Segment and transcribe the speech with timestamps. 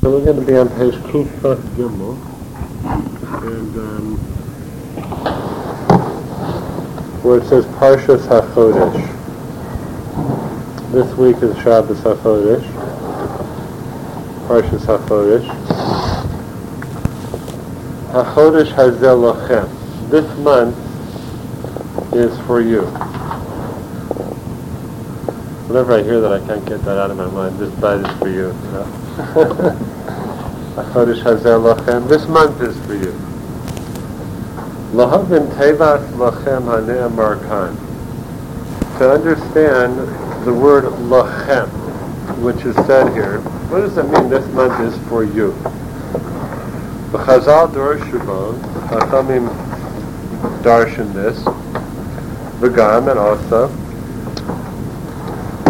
[0.00, 2.14] So we're going to be on page Kufa Gimel,
[3.42, 4.16] and um,
[7.24, 9.16] where it says Parshas HaChodesh.
[10.92, 12.62] This week is Shabbos HaChodesh,
[14.46, 15.48] Parshas HaChodesh.
[18.12, 20.10] HaChodesh Hazel Lochem.
[20.10, 20.76] This month
[22.14, 22.82] is for you.
[25.66, 27.58] Whenever I hear that, I can't get that out of my mind.
[27.58, 28.46] This bite is for you.
[28.46, 29.07] you know?
[32.08, 33.12] This month is for you.
[34.92, 35.48] Lahavin
[36.14, 37.76] Lachem.
[38.98, 39.98] To understand
[40.46, 41.68] the word Lachem,
[42.42, 45.52] which is said here, what does it mean this month is for you?
[47.10, 48.52] Chazal Dorshu Bo,
[48.86, 49.48] Chachamim
[50.62, 51.42] darshan this,
[52.60, 53.68] V'gam, and also,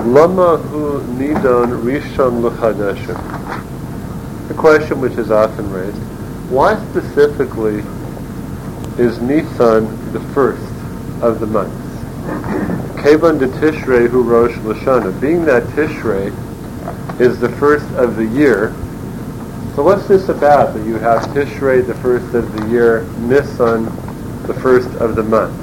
[0.07, 3.28] Lama hu nidon rishon l'chadeshim.
[4.59, 5.97] Question which is often raised.
[6.51, 7.85] Why specifically
[8.99, 10.61] is Nisan the first
[11.23, 11.77] of the months?
[13.01, 15.19] Kevan de Tishrei hu Rosh Lashana.
[15.21, 16.35] Being that Tishrei
[17.21, 18.75] is the first of the year,
[19.77, 23.85] so what's this about that you have Tishrei the first of the year, Nisan
[24.49, 25.55] the first of the month?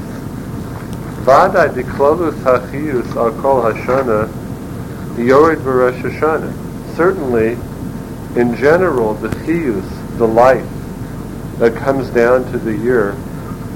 [1.26, 4.30] Vada diklolus hachiyus al kol hashana
[5.18, 6.96] yored v'rosh Hashanah.
[6.96, 7.58] Certainly,
[8.36, 10.68] in general, the chiyus, the life
[11.60, 13.12] that comes down to the year,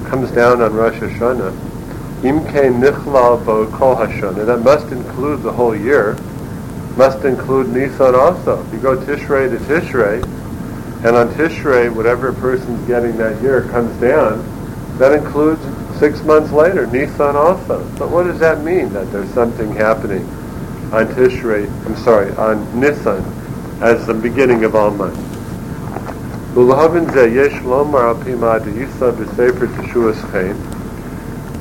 [0.06, 1.56] comes down on Rosh Hashanah.
[2.20, 4.44] Imke nichlal bo kol Hashanah.
[4.44, 6.14] That must include the whole year.
[6.96, 8.62] Must include Nisan also.
[8.72, 10.22] You go Tishrei to Tishrei,
[11.04, 14.44] and on Tishrei, whatever a person's getting that year comes down.
[14.98, 15.62] That includes
[15.98, 17.88] six months later, Nisan also.
[17.98, 18.92] But what does that mean?
[18.92, 20.24] That there's something happening
[20.92, 23.24] on Tishrei, I'm sorry, on Nisan,
[23.80, 25.18] as the beginning of all months.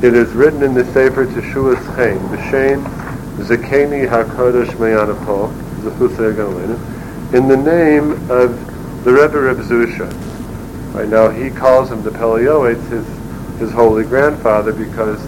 [0.01, 2.83] It is written in the Sefer Teshuas Chaim, B'Shem
[3.37, 5.53] Zekeni HaKadosh Meyanapo,
[7.33, 10.11] in the name of the Rebbe Reb Zusha.
[10.93, 13.05] Right now, he calls him the Pelioites, his,
[13.59, 15.21] his holy grandfather, because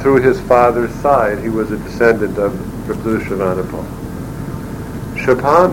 [0.00, 3.99] through his father's side, he was a descendant of Reb Zusha
[5.34, 5.72] Echad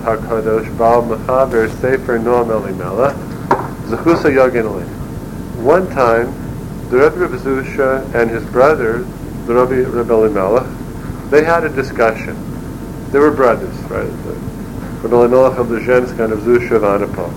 [0.00, 3.14] HaKadosh Baal Mechaber Sefer Noam Elimelech,
[3.86, 4.86] Zechusa Yagin
[5.62, 6.32] One time,
[6.90, 9.00] the Rebbe Reb Zusha and his brother,
[9.46, 10.66] the Rebbe Reb Elimelech,
[11.30, 12.36] they had a discussion.
[13.10, 14.10] They were brothers, right?
[15.02, 17.28] Reb Elimelech of Lezhensk and of Zusha Vanapo,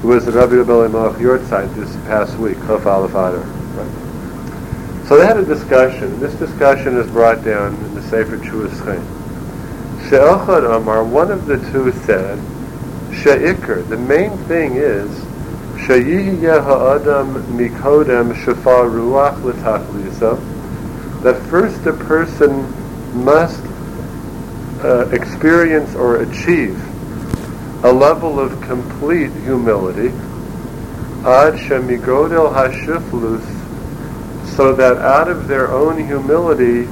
[0.00, 4.07] who was the Rabbi Rebbe Reb Elimelech Yortzeit this past week, Chof Aleph Adar, right?
[5.08, 6.20] So they had a discussion.
[6.20, 9.00] This discussion is brought down in the Sefer Chuas Chaim.
[10.06, 12.38] She'echad Amar, one of the two said,
[13.14, 15.08] She'ikr, the main thing is,
[15.86, 20.38] She'yihyeh ha'adam mikodem shafar ruach l'tachlisa,
[21.22, 22.70] that first a person
[23.24, 23.64] must
[24.84, 26.78] uh, experience or achieve
[27.82, 30.08] a level of complete humility,
[31.24, 33.57] ad shemigodel hashiflus,
[34.58, 36.82] so that out of their own humility,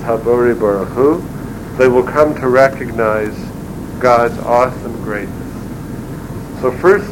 [0.00, 0.56] habori
[1.76, 3.36] they will come to recognize
[4.00, 6.62] God's awesome greatness.
[6.62, 7.06] So first,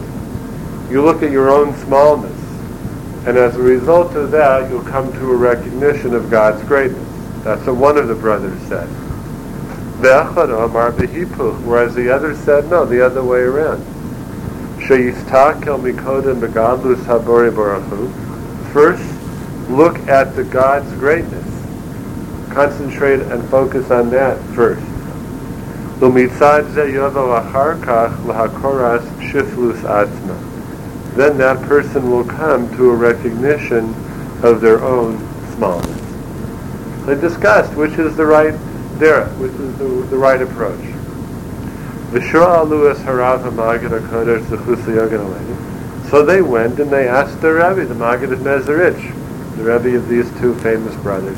[0.91, 2.33] you look at your own smallness,
[3.27, 7.45] and as a result of that, you'll come to a recognition of God's greatness.
[7.45, 8.89] That's what one of the brothers said.
[11.67, 13.94] Whereas the other said, no, the other way around.
[18.73, 19.03] First,
[19.71, 21.47] look at the God's greatness.
[22.53, 24.85] Concentrate and focus on that first.
[31.17, 33.95] Then that person will come to a recognition
[34.43, 35.19] of their own
[35.55, 37.07] smallness.
[37.07, 38.55] They discussed which is the right
[38.99, 40.94] derech, which is the, the right approach.
[46.11, 50.09] So they went and they asked the Rabbi, the Maggid of Mezerich, the Rabbi of
[50.09, 51.37] these two famous brothers.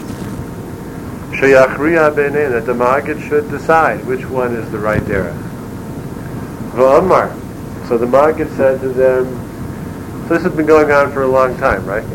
[1.31, 5.34] That the Maggid should decide which one is the right derech.
[7.88, 9.25] So the Maggid said to them,
[10.28, 12.05] so this has been going on for a long time, right?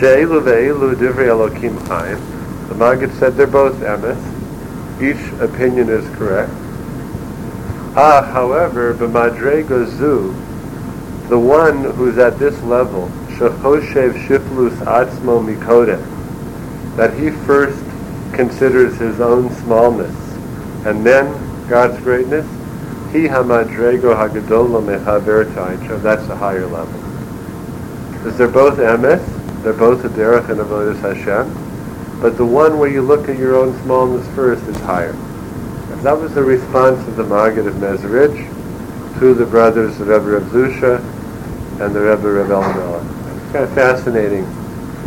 [0.00, 2.18] She'elu ve'elu divrei Elokim chaim.
[2.68, 4.33] The Maggid said they're both emes.
[5.00, 6.52] Each opinion is correct.
[7.96, 10.32] Ah, however, b'madrega zu,
[11.28, 17.82] the one who's at this level, shechoshev shiflus atzmo mikodem, that he first
[18.34, 20.24] considers his own smallness
[20.84, 21.32] and then
[21.66, 22.46] God's greatness,
[23.10, 27.00] he hamadrego hagadolo mechaver that's a higher level.
[28.12, 31.63] Because they're both emes, they're both a derech and avodas Hashem,
[32.24, 35.10] but the one where you look at your own smallness first is higher.
[35.10, 40.24] And that was the response of the Maggid of Mezrich to the brothers of Rebbe
[40.24, 41.00] Reb Zusha
[41.82, 43.02] and the Rebbe Reb Elimelech.
[43.42, 44.44] It's kind of fascinating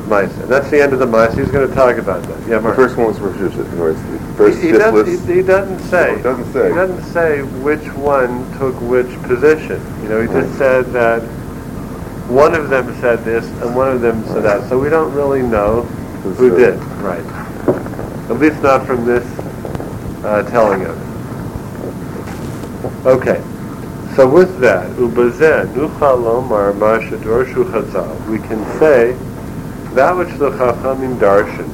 [0.05, 0.47] Maisa.
[0.47, 1.39] That's the end of the Maisa.
[1.39, 2.47] He's going to talk about that.
[2.47, 2.75] Yeah, Mark.
[2.75, 3.65] The first one was Rosh the
[4.37, 6.17] first he, he, doesn't, he, he, doesn't say.
[6.17, 6.69] No, doesn't say.
[6.69, 9.81] He doesn't say which one took which position.
[10.03, 11.23] You know, he just said that
[12.29, 14.69] one of them said this and one of them said that.
[14.69, 16.79] So we don't really know who did.
[17.07, 17.23] Right.
[18.29, 19.23] At least not from this
[20.25, 21.07] uh, telling of it.
[23.07, 23.41] Okay.
[24.17, 29.13] So with that, ubazen nuchalomar mashadorshu chazal, we can say
[29.93, 31.69] that which the Chachamim darshan.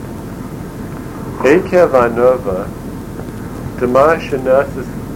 [1.39, 2.67] Ekev anova,
[3.79, 4.37] demasha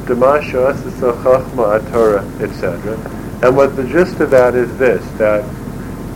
[0.08, 2.98] chachma atorah, etc.
[3.44, 5.46] And what the gist of that is this, that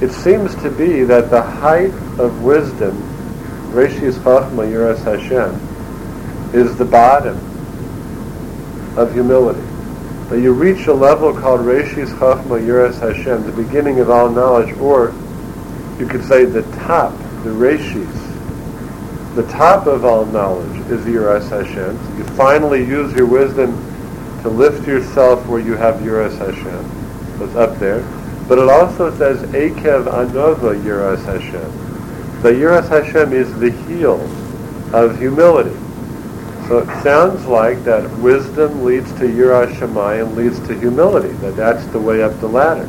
[0.01, 3.10] it seems to be that the height of wisdom,
[3.71, 5.55] Reshis Chachma Yiras Hashem,
[6.53, 7.37] is the bottom
[8.97, 9.65] of humility.
[10.27, 14.77] But you reach a level called Reshis Chachma Yiras Hashem, the beginning of all knowledge,
[14.77, 15.13] or
[15.97, 17.13] you could say the top,
[17.43, 18.31] the reshis,
[19.35, 21.97] the top of all knowledge is Yiras Hashem.
[21.97, 23.71] So you finally use your wisdom
[24.41, 27.37] to lift yourself where you have Yiras Hashem.
[27.37, 28.01] So it's up there.
[28.49, 31.80] But it also says Akev Anova Yiras Hashem.
[32.41, 34.19] The Yiras Hashem is the heel
[34.95, 35.77] of humility.
[36.67, 41.33] So it sounds like that wisdom leads to Yiras Shemayim, leads to humility.
[41.33, 42.85] That that's the way up the ladder.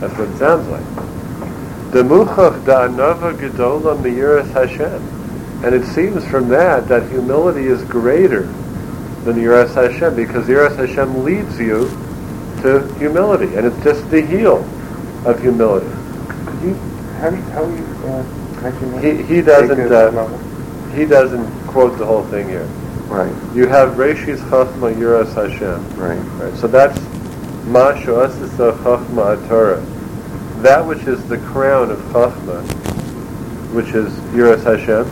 [0.00, 0.84] That's what it sounds like.
[1.92, 5.64] The Demuchach da'anava gedola miyiras Hashem.
[5.64, 8.42] And it seems from that that humility is greater
[9.24, 11.88] than Yiras Hashem because Yiras Hashem leads you
[12.62, 14.68] to humility, and it's just the heel
[15.24, 15.86] of humility.
[16.66, 16.74] You,
[17.20, 18.41] how do you, how you uh,
[19.00, 22.66] he, he doesn't uh, he doesn't quote the whole thing here.
[23.08, 23.32] Right.
[23.54, 25.98] You have Reshis Chachma Yiras Hashem.
[25.98, 26.16] Right.
[26.40, 26.54] Right.
[26.58, 26.98] So that's
[27.66, 29.82] Ma Shoasisa Chachma Torah
[30.62, 32.62] that which is the crown of Chachma,
[33.74, 35.04] which is Yiras Hashem,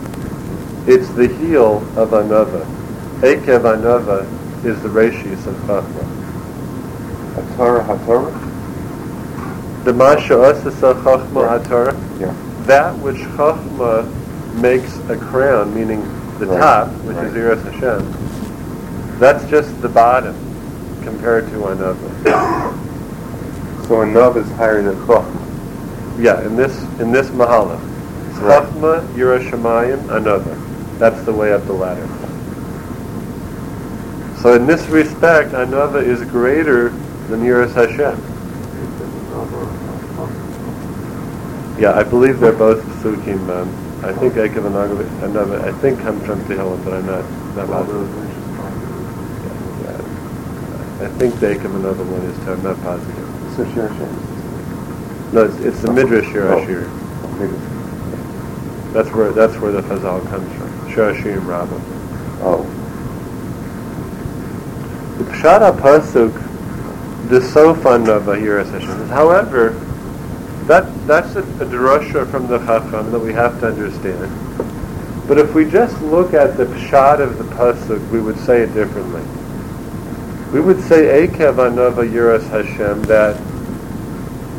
[0.87, 2.65] it's the heel of Anava.
[3.19, 4.25] Ekev Anava
[4.65, 6.03] is the Reshis of Chachma.
[7.35, 9.83] Hatorah, Hatorah?
[9.83, 12.19] The Masha Asasa Chachma Hatorah?
[12.19, 12.50] Yeah.
[12.67, 14.05] That which Chachma
[14.55, 16.01] makes a crown, meaning
[16.39, 16.59] the right.
[16.59, 17.27] top, which right.
[17.27, 20.35] is Yiras Hashem, that's just the bottom
[21.03, 22.23] compared to Anava.
[23.87, 26.21] so Anava is higher than Chachma.
[26.21, 27.79] Yeah, in this in this mahala.
[28.33, 30.55] Chachma, Yerushalayim, another.
[30.97, 32.07] That's the way up the ladder.
[34.41, 36.89] So in this respect, Anava is greater
[37.29, 38.19] than Yiras Hashem.
[41.79, 43.49] Yeah, I believe they're both Sukim.
[43.49, 43.69] Um,
[44.03, 47.23] I think Ekev and Anava, I think from Tehillim, but I'm not,
[47.55, 48.09] not positive.
[49.85, 49.97] Yeah,
[50.99, 51.05] yeah.
[51.05, 53.55] I think the Ekev and Anava one is too, I'm not positive.
[53.55, 53.89] So Shir
[55.33, 56.89] no, it's, it's the Midrash Shirashir.
[58.91, 60.69] That's where that's where the Chazal comes from.
[60.91, 61.79] Shirashir and Rabbah.
[62.41, 62.63] Oh.
[65.19, 66.33] The Pshat Pasuk,
[67.29, 69.07] the Sofan of Ahiras Hashem.
[69.07, 69.73] However,
[70.67, 74.29] that that's a, a drasha from the Chacham that we have to understand.
[75.27, 78.73] But if we just look at the Pshat of the Pasuk, we would say it
[78.73, 79.21] differently.
[80.51, 83.37] We would say Ekev Anava Yiras Hashem that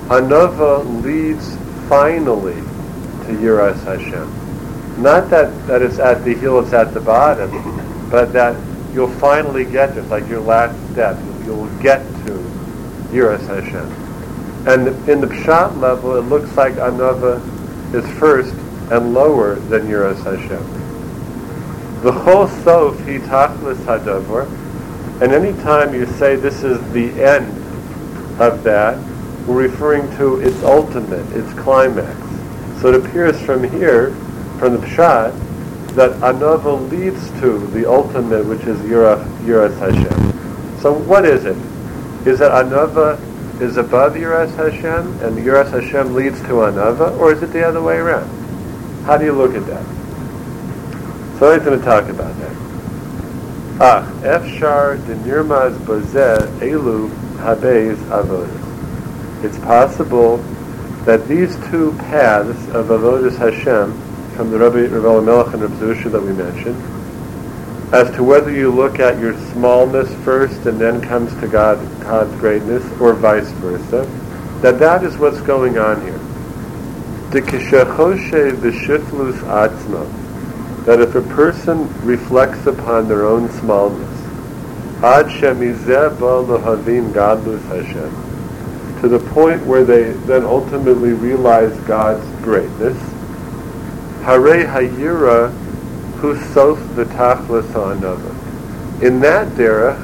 [0.08, 1.56] Hanava leads
[1.88, 5.02] finally to Yiras Hashem.
[5.02, 7.50] Not that, that it's at the heel, it's at the bottom,
[8.10, 8.56] but that
[8.94, 12.32] you'll finally get to, like your last step, you'll get to
[13.10, 14.01] Yiras Hashem.
[14.64, 17.40] And in the Pshat level, it looks like Anava
[17.94, 18.54] is first
[18.92, 22.02] and lower than Yiras Hashem.
[22.02, 24.46] The whole sof he tachlis hadavar,
[25.20, 27.48] and anytime you say this is the end
[28.40, 28.98] of that,
[29.46, 32.18] we're referring to its ultimate, its climax.
[32.80, 34.10] So it appears from here,
[34.58, 35.32] from the Pshat,
[35.94, 40.80] that Anava leads to the ultimate, which is Yiras Hashem.
[40.80, 41.56] So what is it?
[42.26, 43.18] Is that Anava
[43.62, 47.80] is above Yiras Hashem, and Yiras Hashem leads to Anava, or is it the other
[47.80, 48.28] way around?
[49.04, 49.84] How do you look at that?
[51.38, 52.56] So he's going to talk about that.
[53.80, 58.62] Ah, Efshar de Nirmaz Bazeh Elu Habez Avodah
[59.44, 60.36] it's possible
[61.04, 63.92] that these two paths of Avodas Hashem
[64.36, 66.80] from the Rabbi Rav Melech and Rabbi Zusha that we mentioned,
[67.92, 72.34] as to whether you look at your smallness first and then comes to God, God's
[72.40, 74.06] greatness, or vice versa,
[74.62, 76.18] that that is what's going on here.
[80.84, 84.08] That if a person reflects upon their own smallness,
[89.02, 92.96] to the point where they then ultimately realize God's greatness,
[94.22, 95.52] hare hayira
[96.22, 99.02] who sof v'tachlis ha'anava.
[99.02, 100.00] In that derech,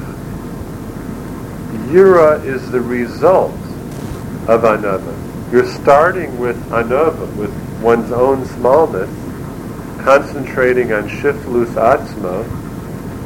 [1.87, 3.53] yira is the result
[4.49, 5.15] of anava.
[5.49, 9.09] You're starting with anava, with one's own smallness,
[10.03, 12.43] concentrating on shiflus atzma,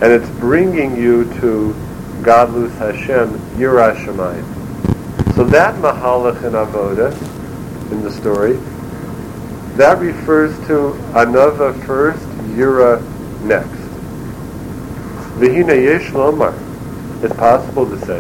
[0.03, 1.73] and it's bringing you to
[2.21, 4.45] godlus Hashem, yira shemayim.
[5.33, 7.11] So that mahalach in avoda,
[7.91, 8.53] in the story,
[9.77, 12.23] that refers to anava first,
[12.55, 13.01] Yura
[13.43, 13.83] next.
[15.39, 16.53] Vihina Yesh Lomar.
[17.23, 18.19] It's possible to say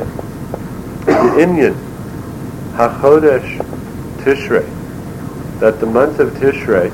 [1.05, 1.73] the Indian
[2.73, 3.57] Hachodesh
[4.19, 4.67] Tishrei
[5.59, 6.91] that the month of Tishrei,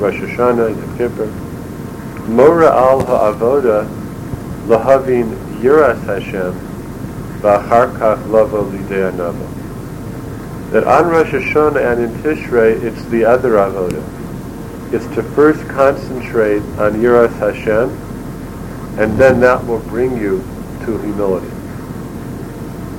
[0.00, 1.26] Rosh Hashanah, Yom Kippur,
[2.28, 3.88] Mora al Ha'avoda
[4.66, 6.52] Lahavin Yiras Hashem
[7.40, 9.10] V'achar Kach Lavo Lidei.
[10.70, 14.19] That on Rosh Hashanah and in Tishrei, it's the other avoda
[14.92, 17.90] is to first concentrate on Yiras Hashem,
[18.98, 20.42] and then that will bring you
[20.84, 21.46] to humility.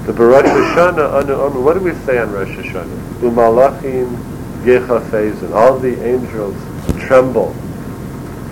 [0.05, 3.19] The Baruch Hashanah, what do we say on Rosh Hashanah?
[3.19, 4.15] Umalachim
[4.63, 5.53] Gechafezin.
[5.53, 6.55] All the angels
[7.05, 7.53] tremble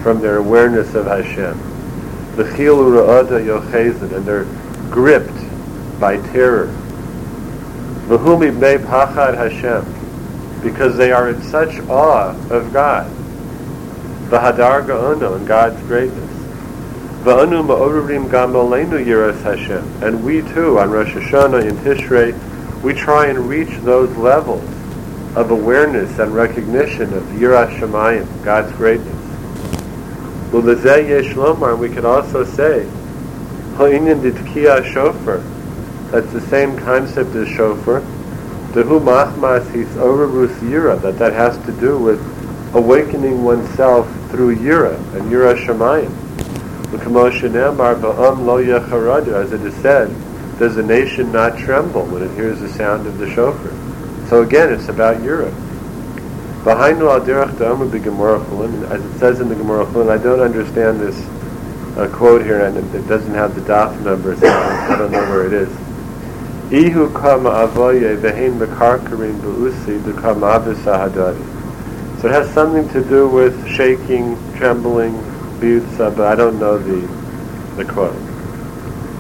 [0.04, 1.58] from their awareness of Hashem.
[2.36, 4.46] The Chilu Ra'ada and they're
[4.92, 6.68] gripped by terror.
[8.08, 13.10] V'hum ibnei pachad Hashem, because they are in such awe of God.
[14.30, 16.30] V'hadarga ono, and God's greatness.
[17.24, 20.04] V'anu ma'orurim gam yiras Hashem.
[20.04, 22.34] And we too, on Rosh Hashanah, in Tishrei,
[22.84, 24.64] we try and reach those levels
[25.36, 29.16] of awareness and recognition of Yiras Shemayim, God's greatness.
[30.52, 32.84] Ulazeh yesh lomar, we could also say,
[33.76, 35.38] ha'inyan ditkiya shofar.
[36.12, 38.02] That's the same concept as shofar.
[38.72, 42.20] Dehu machmas his overrus yira, that that has to do with
[42.74, 46.16] awakening oneself through Yira and Yira Shemayim.
[49.34, 53.18] As it is said, does a nation not tremble when it hears the sound of
[53.18, 53.72] the shofar?
[54.28, 55.54] So again, it's about Yira.
[56.64, 61.00] Behind the aldirach da'amu begemurachulim, as it says in the Gemara Chulin, I don't understand
[61.00, 61.18] this
[61.98, 65.46] uh, quote here, and it, doesn't have the daf number, so I don't know where
[65.46, 65.70] it is.
[66.72, 71.59] Ihu kama avoye vehein bekarkarim be'usi dekama hadari.
[72.22, 75.14] So it has something to do with shaking, trembling,
[75.60, 77.08] biutza, but I don't know the
[77.78, 78.14] the quote.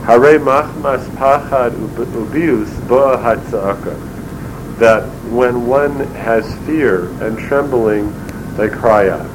[0.03, 4.77] Hare machmas pachad ubius hatzaka.
[4.79, 8.11] That when one has fear and trembling,
[8.57, 9.29] they cry out.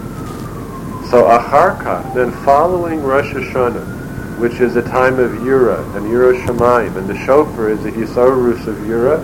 [1.11, 6.97] So acharka, then following Rosh Hashanah, which is a time of Yura and Yura Shemaim,
[6.97, 9.21] and the shofar is the Hisorus of Yura,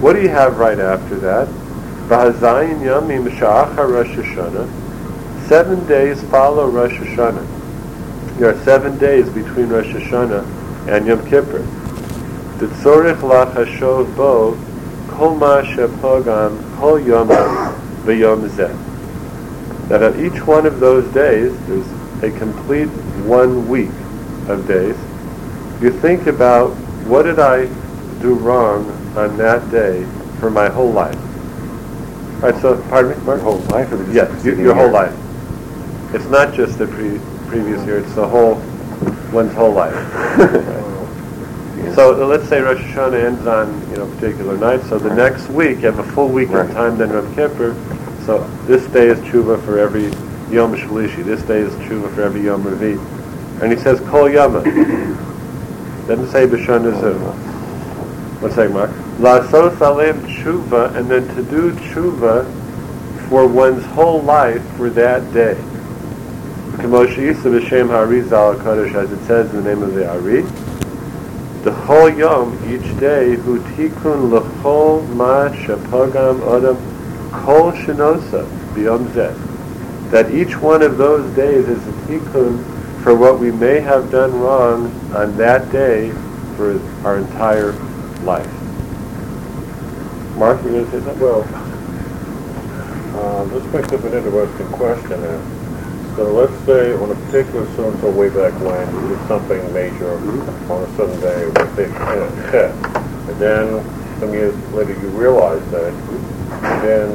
[0.00, 1.48] what do you have right after that?
[2.08, 5.48] V'hazayin yamim sha'achar Rosh Hashanah.
[5.48, 8.38] Seven days follow Rosh Hashanah.
[8.38, 11.60] There are seven days between Rosh Hashanah and Yom Kippur.
[12.58, 14.56] The tzorich lach hashov bo
[15.08, 19.88] kol ma shepogam kol yomam v'yom zeh.
[19.88, 21.86] That at each one of those days, there's
[22.22, 22.88] a complete
[23.26, 23.90] one week
[24.48, 24.96] of days.
[25.82, 26.70] You think about
[27.08, 27.64] what did I
[28.20, 30.04] do wrong on that day
[30.38, 31.23] for my whole life?
[32.44, 33.40] Right, so, pardon me, Mark?
[33.40, 33.90] Your whole life?
[33.90, 35.14] Or yes, your, your whole life.
[36.14, 38.56] It's not just the pre- previous year, it's the whole,
[39.32, 39.94] one's whole life.
[39.94, 40.80] right.
[41.94, 44.82] So uh, let's say Rosh Hashanah ends on you know particular night.
[44.88, 46.66] So the next week you have a full week right.
[46.66, 47.74] of time then Yom Kippur.
[48.24, 50.04] So this day is tshuva for every
[50.52, 51.24] Yom Shalishi.
[51.24, 52.98] This day is tshuva for every Yom Revi.
[53.62, 54.62] And he says Kol Yama.
[56.08, 57.14] Doesn't say B'Shana Zu.
[58.40, 58.90] What's that, Mark?
[59.18, 62.44] Lasos alem tshuva, and then to do tshuva
[63.28, 65.56] for one's whole life for that day.
[66.76, 66.82] As
[69.12, 70.42] it says in the name of the Ari.
[71.62, 76.76] The whole yom, each day, hu tikun l'chol ma shapogam odam
[77.32, 78.44] kol shenosa
[78.74, 79.32] b'yom zeh.
[80.10, 82.58] That each one of those days is a tikkun
[83.02, 86.10] for what we may have done wrong on that day
[86.56, 87.72] for our entire
[88.24, 88.63] life.
[90.36, 91.20] Mark, you going to say something?
[91.20, 91.46] Well,
[93.14, 95.20] Uh, this brings up an interesting question.
[95.20, 95.40] Here.
[96.16, 100.72] So let's say on a particular so-and-so way back when did something major Mm-hmm.
[100.72, 101.90] on a certain day with a big
[102.50, 102.70] hit,
[103.30, 103.84] and then
[104.18, 107.08] some years later you realized that, and then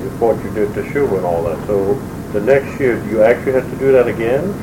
[0.00, 1.58] you thought you did teshuva and all that.
[1.66, 1.94] So
[2.32, 4.54] the next year, do you actually have to do that again?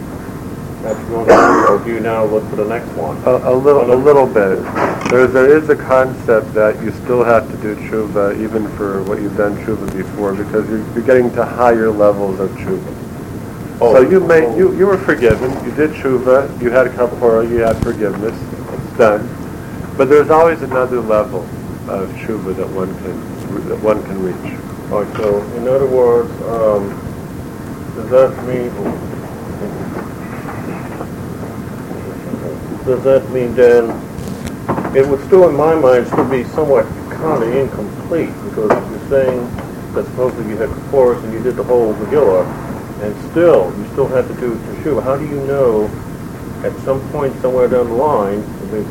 [0.83, 3.15] Have to go on, or do you now look for the next one?
[3.23, 4.61] A, a little, a little bit.
[5.09, 9.21] There, there is a concept that you still have to do tshuva even for what
[9.21, 13.79] you've done tshuva before because you're, you're getting to higher levels of tshuva.
[13.79, 15.51] Oh, so you made, you, you were forgiven.
[15.65, 16.61] You did tshuva.
[16.61, 17.49] You had kapora.
[17.49, 18.37] You had forgiveness.
[18.73, 19.25] It's done.
[19.95, 21.43] But there's always another level
[21.89, 24.59] of tshuva that one can that one can reach.
[24.89, 26.89] Right, so in other words, um,
[27.95, 28.69] does that mean
[32.85, 33.89] does that mean then
[34.95, 39.39] it would still, in my mind, still be somewhat kind of incomplete because you're saying
[39.93, 42.45] that supposedly you had Kapporis and you did the whole Megillah,
[43.01, 45.03] and still you still had to do Teshuvah.
[45.03, 45.85] How do you know
[46.63, 48.87] at some point somewhere down the line, I think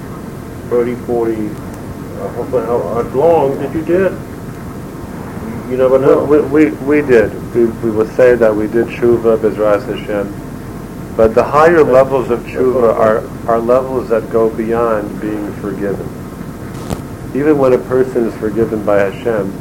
[0.71, 4.13] 30, 40, uh, hopefully how, how long did you did?
[5.71, 6.25] You, never know.
[6.25, 7.33] We, we, we did.
[7.55, 10.52] We, we will say that we did tshuva, Bezras Hashem.
[11.17, 16.09] But the higher levels of tshuva are, are levels that go beyond being forgiven.
[17.35, 19.53] Even when a person is forgiven by Hashem,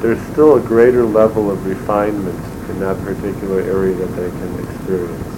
[0.00, 2.38] there's still a greater level of refinement
[2.70, 5.36] in that particular area that they can experience.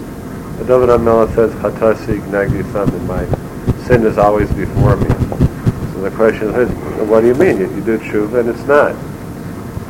[0.59, 3.25] The David HaMelech says, Hatasi gnagdi samin, my
[3.87, 5.09] sin is always before me.
[5.93, 6.69] So the question is,
[7.09, 7.59] what do you mean?
[7.59, 8.97] You do tshuva and it's not.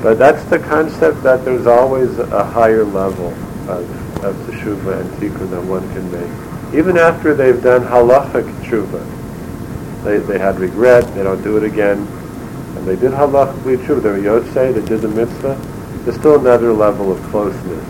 [0.02, 3.28] But that's the concept that there's always a higher level
[3.68, 6.75] of, of teshuva and tikkun that one can make.
[6.78, 9.04] Even after they've done halachic tshuva,
[10.04, 11.98] they, they had regret, they don't do it again,
[12.76, 15.54] and they did halachically tshuva, they were yosei, they did the mitzvah,
[16.04, 17.84] there's still another level of closeness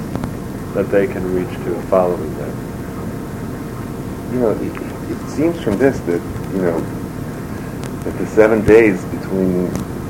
[0.75, 2.54] that they can reach to following that.
[4.32, 6.21] You know, it, it seems from this that,
[6.52, 6.80] you know,
[8.02, 9.67] that the seven days between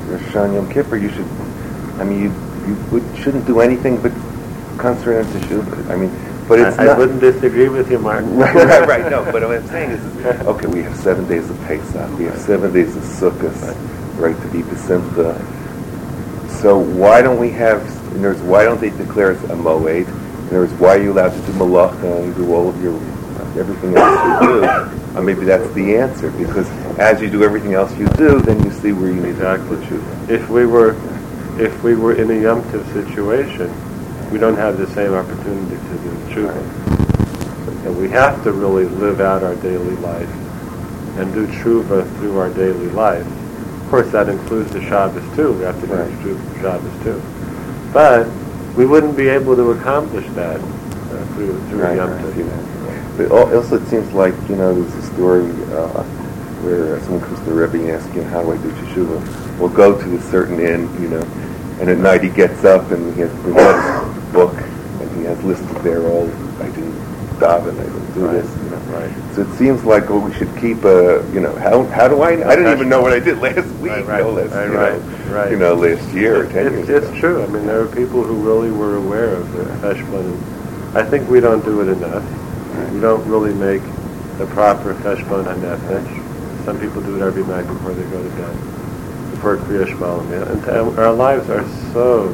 [0.07, 1.27] Rosh Hashanah and Yom Kippur, you should,
[1.99, 2.33] I mean, you,
[2.67, 4.11] you shouldn't do anything but
[4.79, 5.89] concentrate on Teshuvah.
[5.89, 6.95] I mean, but it's I, not...
[6.95, 8.25] I wouldn't disagree with you, Mark.
[8.25, 9.11] right, right, right.
[9.11, 12.39] No, but what I'm saying is, okay, we have seven days of Pesach, we have
[12.39, 15.37] seven days of Sukkot, right, to be Besimcha.
[16.49, 17.81] So why don't we have,
[18.13, 20.07] in other words, why don't they declare it a Moed?
[20.07, 22.95] In other words, why are you allowed to do Malacha and do all of your,
[23.59, 24.89] everything else you do?
[25.17, 28.71] Or maybe that's the answer, because as you do everything else you do, then you
[28.71, 29.77] see where you need Exactly.
[29.87, 30.33] to.
[30.33, 30.95] If we were,
[31.59, 32.63] if we were in a Yom
[32.93, 33.69] situation,
[34.31, 37.85] we don't have the same opportunity to do tshuva.
[37.85, 40.29] And we have to really live out our daily life
[41.17, 43.25] and do tshuva through our daily life.
[43.25, 45.53] Of course, that includes the Shabbos too.
[45.53, 46.11] We have to do Right.
[46.19, 47.21] tshuva for Shabbos too.
[47.91, 48.27] But
[48.75, 53.17] we wouldn't be able to accomplish that uh, through, through Right, Yom right.
[53.17, 56.03] But also, it seems like you know, there's a story uh,
[56.63, 59.69] where someone comes to the Rebbe and asks him, "How do I do teshuva?" We'll
[59.69, 61.21] go to a certain inn, you know,
[61.81, 65.23] and at night he gets up and he has he has his book and he
[65.23, 66.27] has listed there all
[66.61, 66.91] I do
[67.39, 68.77] daven, I don't do Right, this, you know.
[68.99, 69.35] right.
[69.35, 72.35] So it seems like well, we should keep a, you know, how how do I?
[72.35, 74.65] Know I didn't even know what I did last week, Right, right, no less, right,
[74.67, 75.51] you know, right, right.
[75.51, 77.19] you know, last year or ten It's, years it's ago.
[77.19, 77.43] true.
[77.43, 80.35] I mean, there are people who really were aware of the cheshbon.
[80.95, 82.23] I think we don't do it enough.
[82.91, 83.83] We don't really make
[84.37, 86.65] the proper cheshbon hanefesh.
[86.65, 88.55] Some people do it every night before they go to bed,
[89.31, 90.19] before Kriya Shema.
[90.19, 91.63] And and our lives are
[91.93, 92.29] so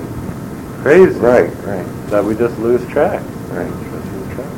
[0.84, 3.22] crazy Right, right, that we just lose track.
[3.52, 3.72] right.
[3.92, 4.52] Just lose track.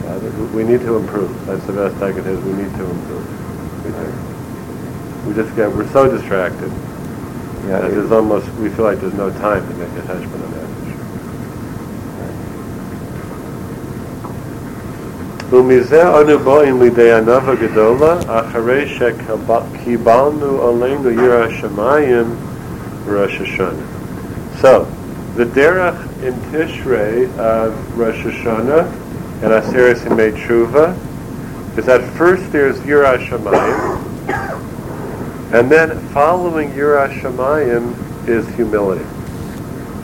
[0.00, 1.30] So I think we need to improve.
[1.46, 2.32] That's the best I can say.
[2.32, 3.26] is We need to improve.
[3.84, 4.06] We do.
[5.28, 6.70] We just get we're so distracted.
[7.68, 10.40] Yeah, that it- there's almost we feel like there's no time to make a heshbon
[10.46, 10.98] on that issue.
[15.50, 22.24] ומזה אנו באים לידי ענווה גדולה, אחרי שקיבלנו עלינו ירא השמיים
[23.06, 23.68] בראש השנה.
[24.62, 24.84] So,
[25.37, 28.91] the derech in Tishrei of Rosh Hashanah
[29.43, 30.97] and Aseret Yimei Tshuva
[31.77, 34.01] is that first there's Yirah Shamayim,
[35.53, 39.05] and then following Yirah Shamayim is humility.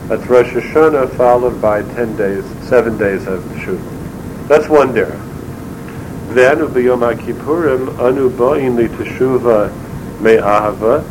[0.08, 4.48] That's Rosh Hashanah followed by 10 days, 7 days of Tshuva.
[4.48, 5.20] That's one derech.
[6.36, 9.72] Then, B'Yom HaKippurim, Anu Ba'in Li Teshuva
[10.22, 11.04] Me'ahava.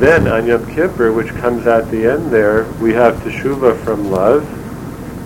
[0.00, 4.44] Then, on Yom Kippur, which comes at the end there, we have Teshuva from love.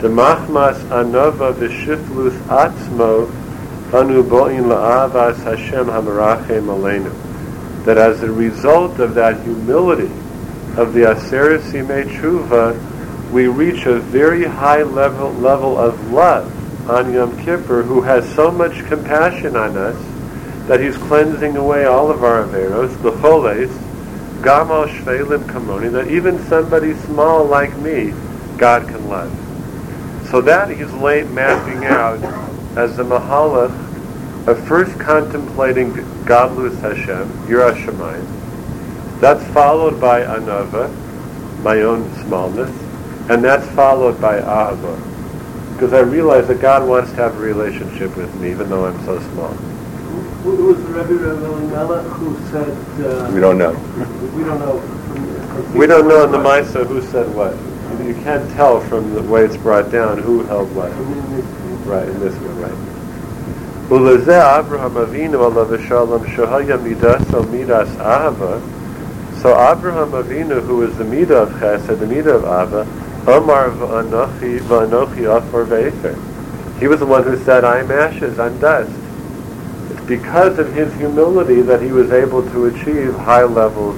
[0.01, 3.31] Demachmas Anova V'Shiflus Atzmo
[3.95, 7.85] Anu Ba'in La'avas Hashem Hamarachem Aleinu.
[7.85, 10.11] That as a result of that humility
[10.77, 17.15] of the Aseret Yimei Tshuva, we reach a very high level level of love on
[17.15, 20.05] Yom Kippur, who has so much compassion on us
[20.67, 23.84] that he's cleansing away all of our averos, the choles,
[24.44, 28.12] gamal shvelim kamoni, that even somebody small like me,
[28.59, 29.33] God can love.
[30.30, 32.22] So that he's late mapping out
[32.76, 33.72] as the mahalach
[34.46, 35.92] of first contemplating
[36.24, 39.20] Godlus Hashem, Yirah Shemayim.
[39.20, 40.92] That's followed by Anava,
[41.62, 42.70] my own smallness,
[43.30, 45.00] and that's followed by Ahava.
[45.72, 49.04] Because I realize that God wants to have a relationship with me, even though I'm
[49.04, 49.57] so small.
[50.43, 52.69] Who who was the Rebbe Rebbe Elimelech who said,
[53.06, 53.72] uh, We don't know.
[54.36, 54.80] we don't know.
[54.80, 57.54] from- from- We don't know in the Maisa who said what.
[57.54, 60.91] You- You can't tell from the way it's brought down who held what.
[61.86, 62.80] Right, in this one, right.
[63.89, 68.60] ולזה אברהם אבינו עליו השלום שהיה מידסו מיdas ahava.
[69.41, 72.86] So Abraham Avinu, who is the midah of chesed, the midah of ava,
[73.26, 76.15] Omar v'anochi v'anochi afar ve'efer.
[76.80, 78.91] He was the one who said, I am ashes, I'm dust.
[80.07, 83.97] Because of his humility that he was able to achieve high levels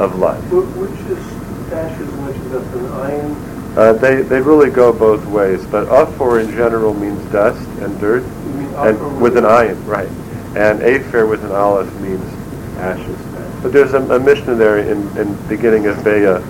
[0.00, 0.42] of life.
[0.44, 3.36] Wh- Which is ashes and which is dust, an iron?
[3.76, 8.22] Uh, they, they really go both ways, but afor in general means dust and dirt,
[8.24, 10.08] and with an iron, right.
[10.56, 12.24] And afer with an aleph means
[12.78, 13.16] ashes.
[13.62, 16.42] But there's a, a Mishnah there in, in beginning of Beitzah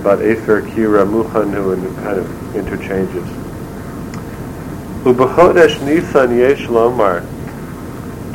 [0.00, 3.26] about afer, kira, muchanu, and it kind of interchanges.
[5.04, 7.24] Ubechodesh Nisan yesh lomar,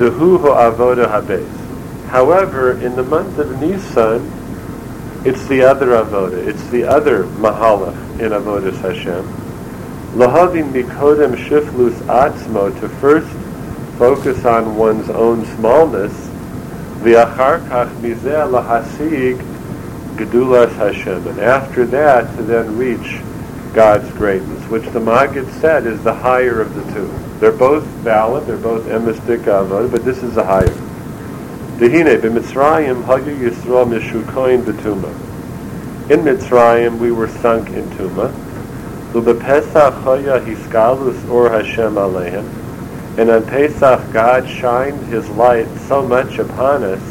[0.01, 2.07] dehu avoda habes.
[2.07, 4.31] However, in the month of Nisan,
[5.23, 6.47] it's the other avoda.
[6.47, 9.23] It's the other mahalach in avodas Hashem.
[10.17, 13.31] Lahavin mikodem shiflus atzmo to first
[13.99, 16.13] focus on one's own smallness.
[17.03, 19.37] V'achar kach mizeh lahasig
[20.15, 23.21] gedulas Hashem, and after that to then reach
[23.73, 27.30] God's greatness, which the Maggid said is the higher of the two.
[27.41, 28.45] They're both valid.
[28.45, 30.67] They're both emistic avoda, but this is a higher.
[31.79, 35.09] Dehine b'Mitzrayim hayu Yisrael mishukoin b'tuma.
[36.11, 38.31] In Mitzrayim we were sunk in tuma.
[39.13, 42.45] U'bepesach haya hiskalus or Hashem aleim.
[43.17, 47.01] And on Pesach God shined His light so much upon us.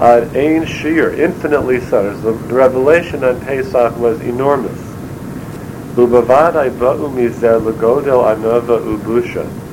[0.00, 2.16] Ad ein shir, infinitely so.
[2.18, 4.78] The revelation on Pesach was enormous.
[5.96, 9.63] U'bavadai ba'u legodel anova ubusha.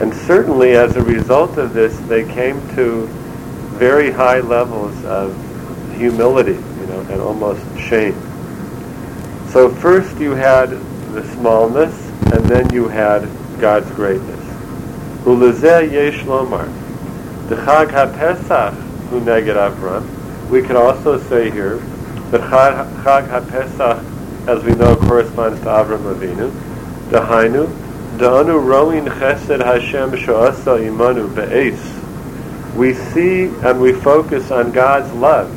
[0.00, 3.06] And certainly as a result of this, they came to
[3.78, 5.34] very high levels of
[5.96, 8.14] humility, you know, and almost shame.
[9.50, 10.70] So first you had
[11.12, 11.94] the smallness,
[12.32, 13.28] and then you had
[13.60, 14.40] God's greatness.
[15.26, 16.66] Yesh lomar.
[17.48, 18.74] HaPesach
[19.10, 20.50] Avram.
[20.50, 21.76] We can also say here
[22.30, 26.50] that Chag, HaPesach, as we know, corresponds to Avram Avinu.
[27.10, 27.83] Dahainu,
[28.18, 32.04] Da'anu roin chesed Hashem sha'asa imanu be'es
[32.74, 35.50] we see and we focus on God's love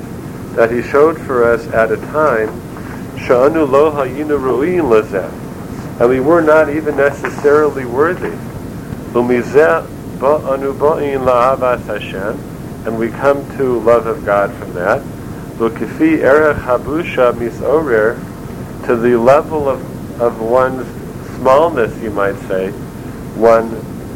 [0.55, 2.49] that He showed for us at a time,
[3.17, 8.35] sha'anu lo hayinu ru'in lezeh, and we were not even necessarily worthy.
[9.13, 9.87] Umizeh
[10.19, 12.39] ba'anu ba'in la'avas Hashem,
[12.85, 15.03] and we come to love of God from that.
[15.59, 18.15] L'kifi erech habusha misorer,
[18.85, 20.87] to the level of, of one's
[21.37, 22.71] smallness, you might say,
[23.37, 23.65] one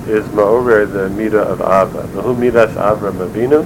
[0.08, 2.08] is Ma'orer, the Midah of Ava.
[2.16, 3.64] Mahu Midas Avram Avinu.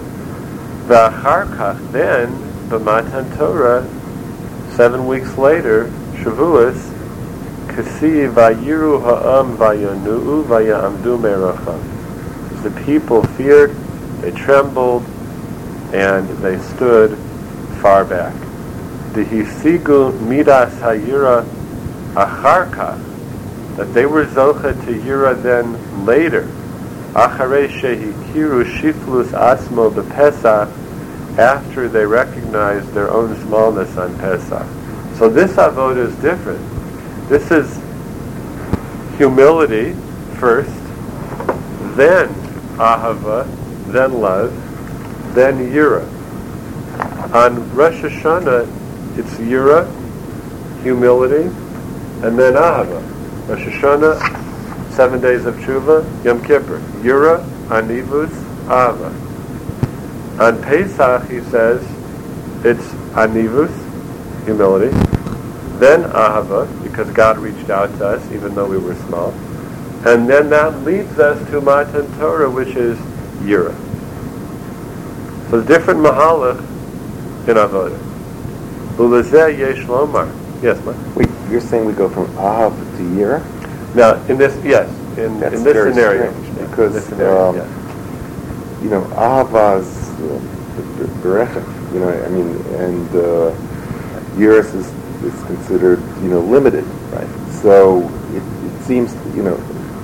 [0.87, 2.27] V'achar kach, then,
[2.69, 3.87] b'matan Torah,
[4.75, 6.91] seven weeks later, Shavuos,
[7.75, 11.81] Kasi vayiru ha'am vayonu'u vayamdu meracham.
[12.63, 13.75] The people feared,
[14.21, 15.03] they trembled,
[15.93, 17.17] and they stood
[17.81, 18.33] far back.
[19.11, 21.43] Dehisigu midas hayira
[22.13, 23.14] achar kach,
[23.77, 26.43] that they were zocha to Yira then later,
[27.13, 30.71] acharei shehikiru shiflus asmo bepesach,
[31.37, 34.65] after they recognized their own smallness on Pesach.
[35.17, 36.61] So this avodah is different.
[37.27, 37.75] This is
[39.17, 39.93] humility
[40.39, 40.69] first,
[41.97, 42.29] then
[42.77, 43.45] ahava,
[43.91, 44.53] then love,
[45.35, 46.03] then yira.
[47.33, 49.85] On Rosh Hashanah, it's yira,
[50.83, 51.49] humility,
[52.25, 53.14] and then ahava.
[53.47, 58.31] Rosh Hashanah, seven days of tshuva, Yom Kippur, Yura, Anivus,
[58.65, 59.13] Ava.
[60.43, 61.81] On Pesach, he says,
[62.65, 63.71] it's Anivus,
[64.45, 64.89] humility,
[65.77, 69.31] then Ahava, because God reached out to us, even though we were small,
[70.07, 72.97] and then that leads us to Matan Torah, which is
[73.43, 73.75] Yira.
[75.51, 76.57] So different mahalach
[77.47, 78.01] in Avodah.
[80.63, 80.97] Yes, Mark?
[81.49, 83.41] You're saying we go from Ahav to Yira?
[83.95, 88.81] Now, in this, yes, in, That's in this very scenario, strange, because, this scenario, um.
[88.83, 90.55] You know, Ahav's uh,
[91.93, 93.55] you know, I mean, and uh,
[94.37, 96.83] is, is considered, you know, limited.
[96.83, 97.51] Right.
[97.61, 98.01] So
[98.33, 99.55] it, it seems, you know,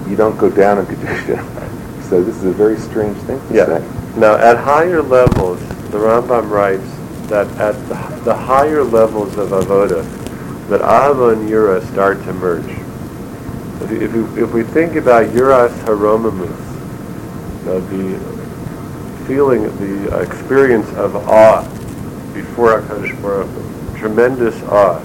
[0.09, 1.67] you don't go down in Kedusha.
[2.11, 3.65] So this is a very strange thing to Yeah.
[3.67, 4.19] say.
[4.19, 6.83] Now, at higher levels, the Rambam writes
[7.29, 10.03] that at the, the higher levels of avoda,
[10.71, 12.65] that ahava and yura start to merge.
[13.83, 16.71] If, if, you, if we think about yuras haromamus,
[17.65, 21.61] know, the feeling, the experience of awe
[22.33, 24.99] before Hakadosh Baruch tremendous awe.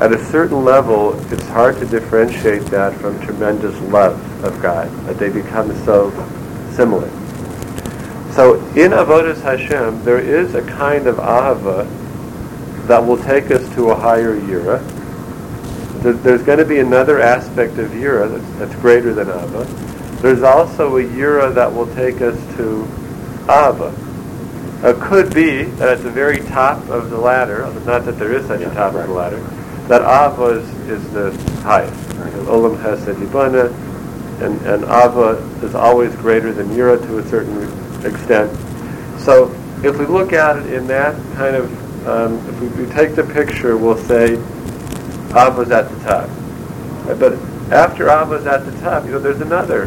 [0.00, 5.18] At a certain level, it's hard to differentiate that from tremendous love of God, that
[5.18, 6.10] they become so
[6.74, 7.08] similar.
[8.32, 11.86] So in Avodas Hashem, there is a kind of ahava
[12.86, 14.82] that will take us to a higher yira.
[16.02, 19.64] There's going to be another aspect of yira that's, that's greater than ava.
[20.20, 22.82] There's also a yira that will take us to
[23.44, 23.94] ava.
[24.82, 28.46] It could be that at the very top of the ladder, not that there is
[28.46, 29.38] such a top of the ladder,
[29.88, 31.30] that ava is, is the
[31.62, 31.94] highest.
[32.48, 33.20] Olam Hesed
[34.40, 37.62] and, and Ava is always greater than Yira to a certain
[38.04, 38.50] extent.
[39.20, 39.50] So
[39.82, 41.70] if we look at it in that kind of,
[42.06, 44.34] um, if we, we take the picture, we'll say
[45.34, 46.28] Ava's at the top.
[47.18, 47.34] But
[47.72, 49.86] after Ava's at the top, you know, there's another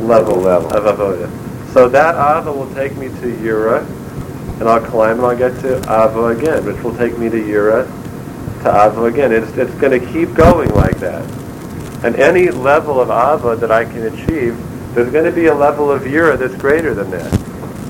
[0.00, 0.76] level, Level.
[0.76, 1.72] of Avoda.
[1.72, 3.84] So that Ava will take me to Yira,
[4.60, 7.84] and I'll climb and I'll get to Ava again, which will take me to Yira,
[8.62, 9.32] to Ava again.
[9.32, 11.24] It's, it's going to keep going like that.
[12.04, 14.56] And any level of Ava that I can achieve,
[14.94, 17.32] there's going to be a level of Yira that's greater than that,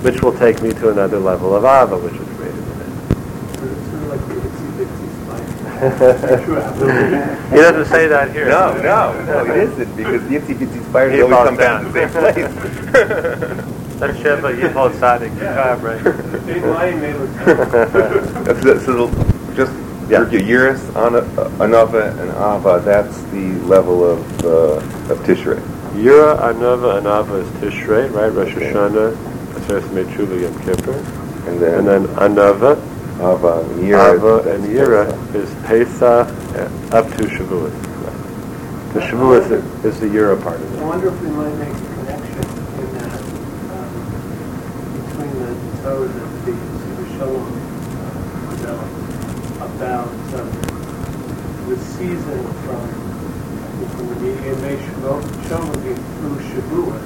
[0.02, 2.88] which will take me to another level of Ava, which is greater than that.
[3.70, 5.52] It's sort of like the itsy bitsy spider.
[5.62, 5.73] Sure, absolutely.
[5.84, 8.48] He doesn't say that here.
[8.48, 11.84] No, no, no, it isn't, because the itsy bitsy spiders He always falls come down
[11.84, 12.50] to the same place.
[14.00, 16.02] That's Sheva Yipol Tzaddik Yikab, right?
[16.46, 17.36] They lying made with
[18.44, 19.08] That's the- so
[19.54, 19.72] just
[20.08, 20.28] Yeah.
[20.30, 20.40] your
[20.74, 21.22] Yiras, Ana-
[21.58, 25.60] Anava, and Ava, that's the level of, uh, of Tishrei.
[25.94, 28.32] Yira, Anava, and Ava is Tishrei, right?
[28.34, 29.14] Rosh Hashanah,
[29.54, 30.98] Aseret Mechuva, Yom Kippur.
[31.46, 32.76] And then, And then Anava,
[33.20, 34.14] Ava and Yira.
[34.14, 37.70] Ava, and Yira is Pesach uh, up to Shavuot.
[38.92, 40.80] The Shavuot is the, is the Yira part of it.
[40.80, 42.42] I wonder if we might make a connection
[42.82, 43.22] in that
[43.70, 43.92] um,
[44.98, 45.50] between the
[45.82, 47.54] Torah that the Sivir Shalom
[48.66, 50.50] uh, about um,
[51.68, 52.82] the season from
[53.94, 54.58] from the median
[54.90, 57.02] Shalom being through Shavuot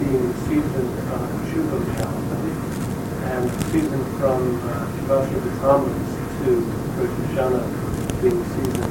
[0.00, 2.03] being the season of Shuva
[3.34, 6.08] and the season from uh, B'Tammuz
[6.44, 6.50] to
[6.94, 7.64] Rosh Hashanah
[8.22, 8.86] being the season uh,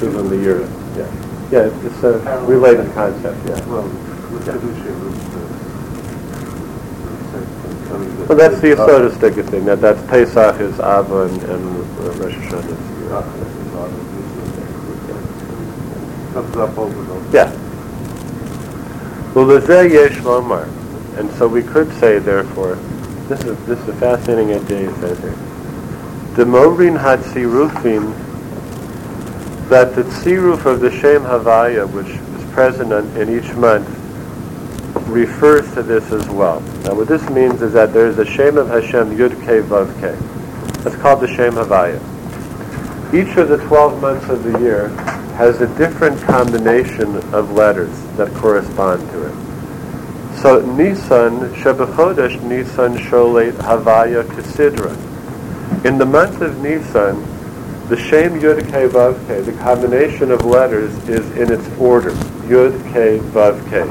[0.00, 0.60] Shavuot the year,
[0.98, 1.08] yeah.
[1.52, 2.12] Yeah, it's a
[2.46, 3.64] related concept, yeah.
[3.66, 4.92] Well, with Kedusha,
[5.30, 5.40] the...
[8.26, 11.80] Well, that's the Yisodistic thing, that, that's Pesach is Ava and, and uh,
[12.18, 13.22] Rosh Hashanah is Yira.
[16.32, 17.34] Comes up over those.
[17.34, 17.50] Yeah.
[19.34, 19.46] Well,
[19.88, 20.66] yesh lomar,
[21.18, 22.78] and so we could say, therefore,
[23.30, 25.30] this is this is a fascinating idea he says here.
[26.34, 28.12] Demorin hatzirufim,
[29.68, 33.88] that the tziruf of the Shem Havaya, which is present in each month,
[35.06, 36.60] refers to this as well.
[36.82, 39.88] Now, what this means is that there is a Shem of Hashem Yud Ke Vav
[40.00, 40.18] Ke.
[40.82, 42.00] That's called the Shem Havaya.
[43.14, 44.88] Each of the 12 months of the year
[45.36, 49.49] has a different combination of letters that correspond to it.
[50.40, 54.96] So Nisan, Shebechodesh Nisan Sholet Havaya Kesidra.
[55.84, 57.20] In the month of Nisan,
[57.90, 62.12] the Shem Yud Ke Vav Ke, the combination of letters is in its order.
[62.48, 63.86] Yud Ke Vav Ke.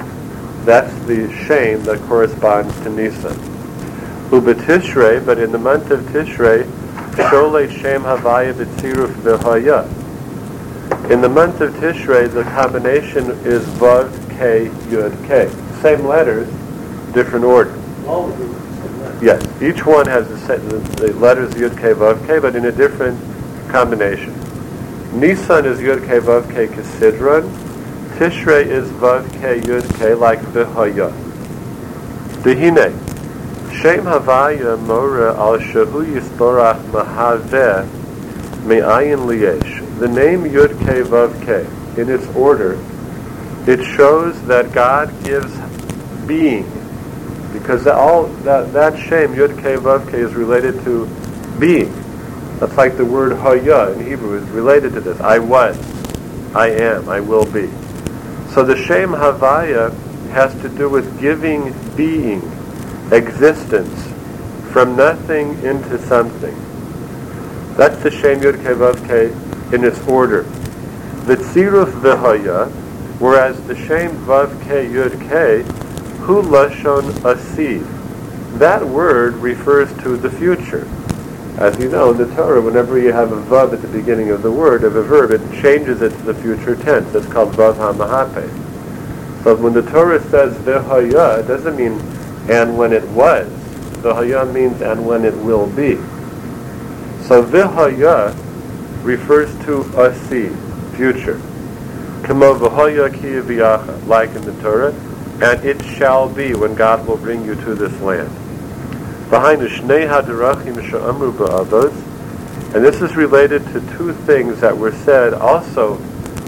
[0.66, 3.38] That's the Shem that corresponds to Nisan.
[4.32, 6.64] Uba Tishrei, but in the month of Tishrei,
[7.30, 9.86] Sholet Shem Havaya B'tziruf V'haya.
[11.12, 15.69] In the month of Tishrei, the combination is Vav K Yud K.
[15.82, 16.48] Same letters,
[17.14, 17.74] different order.
[18.06, 18.52] all of them.
[18.52, 19.26] the same.
[19.26, 22.72] Yes, each one has the, sa- the, letters Yud K Vav K, but in a
[22.72, 23.20] different
[23.70, 24.34] combination.
[25.18, 27.50] Nisan is Yud K Vav K Kesidron.
[28.18, 31.12] Tishrei is Vav K Yud K like V'haya.
[32.44, 32.94] Dehine.
[33.82, 37.88] Shem Havaya Mora al Shahu Yisborach Mahaveh
[38.66, 40.00] Me'ayin Liyesh.
[40.00, 41.66] The name Yud K Vav K,
[42.02, 42.78] in its order,
[43.68, 45.54] it shows that God gives
[46.30, 46.64] being,
[47.52, 51.08] because that all that that Shem Yud K Vav K is related to
[51.60, 51.92] being.
[52.60, 55.20] That's like the word haya in Hebrew is related to this.
[55.22, 55.76] I was,
[56.54, 57.68] I am, I will be.
[58.54, 59.94] So the shame Havaya
[60.32, 62.42] has to do with giving being,
[63.12, 64.12] existence,
[64.74, 66.56] from nothing into something.
[67.78, 70.44] That's the Shem Yud Vav in its order.
[71.26, 72.70] The Tziruf V'Haya,
[73.20, 75.30] whereas the Shem Vav Yud
[76.22, 78.60] Hu Lashon Asiv.
[78.60, 80.88] That word refers to the future.
[81.58, 84.42] As you know, in the Torah, whenever you have a vav at the beginning of
[84.42, 87.14] the word, of a verb, it changes it to the future tense.
[87.14, 89.44] It's called vav hamahape.
[89.44, 91.94] So when the Torah says v'haya, it doesn't mean
[92.50, 93.48] and when it was.
[94.02, 95.96] V'haya means and when it will be.
[97.26, 98.36] So v'haya
[99.04, 100.50] refers to asi,
[100.96, 101.40] future.
[102.24, 103.42] Kamo v'haya ki
[104.08, 104.94] like in the Torah,
[105.42, 108.30] and it shall be when God will bring you to this land
[109.30, 111.94] behind the Shnei Hadarachim Sha'amru Ba'avos,
[112.74, 115.98] and this is related to two things that were said also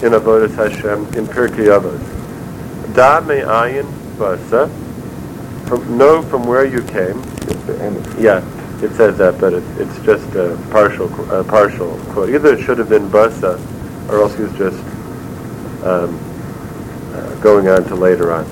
[0.02, 2.94] in Avodas Hashem in Pirkei Avos.
[2.94, 4.68] Da me'ayin basa,
[5.68, 7.22] from, know from where you came.
[8.18, 8.42] Yeah,
[8.82, 12.30] it says that, but it, it's just a partial, a partial quote.
[12.30, 13.60] Either it should have been basa,
[14.10, 14.78] or else he was just
[15.84, 16.18] um,
[17.14, 18.44] uh, going on to later on.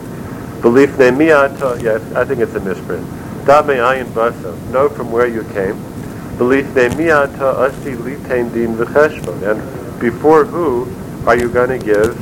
[0.60, 3.06] Belief ne'mi'ata, yes, I think it's a misprint.
[3.46, 4.54] Dame ayin basa.
[4.70, 5.80] Know from where you came.
[6.36, 9.40] Belief miata asi litain din v'cheshbon.
[9.42, 10.86] And before who
[11.26, 12.14] are you going to give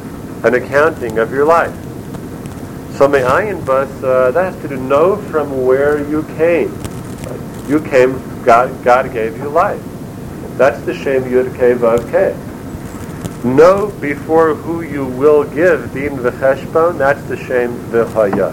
[0.45, 1.75] an accounting of your life?
[2.97, 6.73] So me'ayin basa, uh, that has to do know from where you came.
[7.67, 9.83] You came, God, God gave you life.
[10.57, 12.37] That's the Shem Yud Kei Vav Kei.
[13.45, 18.51] Know before who you will give din v'cheshbon, that's the Shem v'chaya.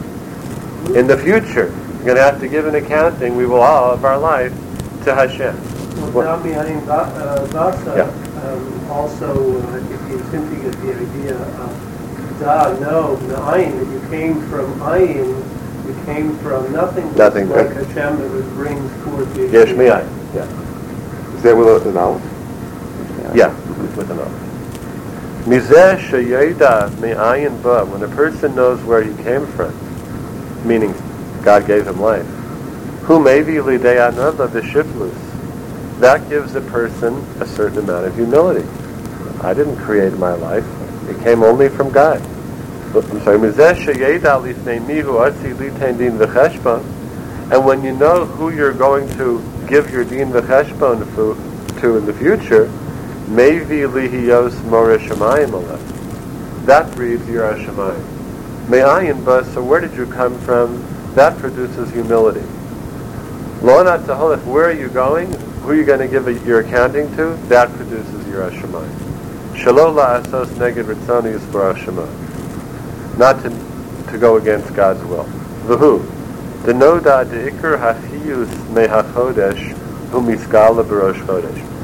[0.95, 4.06] In the future, you're going to have to give an accounting, we will all, of
[4.06, 4.54] our life
[5.06, 5.56] to Hashem.
[6.13, 8.41] Well, Dami uh, Vasa, Yeah.
[8.43, 14.10] um, also, uh, if you hinting at the idea of Da, no, Ayin, that you
[14.10, 15.41] came from Ayin,
[15.88, 17.12] you came from nothing.
[17.15, 17.88] Nothing, Like right.
[17.88, 19.48] Hashem that would bring forth the.
[19.48, 20.08] Yesh mi'ayin.
[20.36, 21.36] Yeah.
[21.36, 22.21] Is that with an aleph?
[23.34, 23.50] Yeah,
[23.95, 24.44] with an oath.
[25.45, 29.71] Mizeh me'ayin ba, when a person knows where he came from,
[30.67, 30.91] meaning
[31.43, 32.25] God gave him life.
[33.03, 35.13] Who may be lidei anava v'shiflus.
[35.99, 38.67] That gives a person a certain amount of humility.
[39.41, 40.65] I didn't create my life.
[41.08, 42.19] It came only from God.
[42.95, 43.38] I'm sorry.
[47.51, 51.05] And when you know who you're going to give your din v'cheshbon
[51.81, 52.67] to in the future,
[53.28, 55.96] Mevi lihiyos more shemayim.
[56.66, 58.70] That breeds Yirah Shemayim.
[58.70, 60.84] Me'ayin ba, so where did you come from?
[61.14, 62.44] That produces humility.
[63.62, 65.32] Lo not taholech, where are you going?
[65.62, 67.36] Who are you going to give a, your accounting to?
[67.50, 69.58] That produces Yirah Shemayim.
[69.58, 73.18] Shalom la'asos neged ritzoni shemayim.
[73.18, 75.26] Not to, to go against God's will.
[75.66, 76.04] V'hu.
[76.64, 79.72] The noda de ikr hachiyus mehachodesh
[80.10, 81.75] hu miskala barosh chodesh.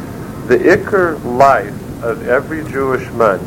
[0.52, 3.42] The ikr life of every Jewish month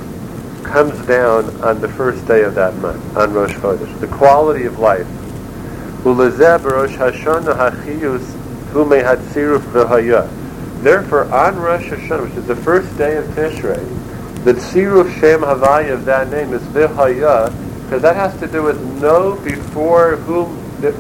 [0.65, 4.01] comes down on the first day of that month, on Rosh Chodesh.
[4.01, 5.07] The quality of life.
[6.03, 6.79] Therefore,
[11.31, 13.85] on Rosh Hashanah, which is the first day of Tishrei,
[14.45, 18.81] the tziruf shem havaya of that name is v'haya, because that has to do with
[19.03, 20.47] know before who